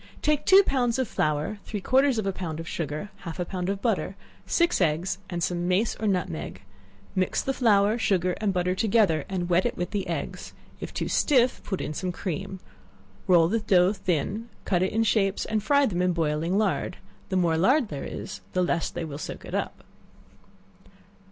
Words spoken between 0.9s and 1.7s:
of flour,